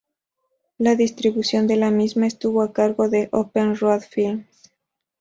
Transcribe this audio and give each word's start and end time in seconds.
La 0.79 0.95
distribución 0.95 1.67
de 1.67 1.75
la 1.75 1.91
misma 1.91 2.25
estuvo 2.25 2.63
a 2.63 2.73
cargo 2.73 3.07
de 3.07 3.29
Open 3.31 3.75
Road 3.77 4.01
Films. 4.01 4.71